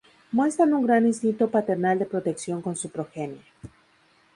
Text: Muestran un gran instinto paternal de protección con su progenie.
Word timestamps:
Muestran 0.37 0.73
un 0.77 0.87
gran 0.87 1.05
instinto 1.11 1.51
paternal 1.51 1.99
de 1.99 2.07
protección 2.07 2.63
con 2.63 2.75
su 2.75 2.89
progenie. 2.89 3.43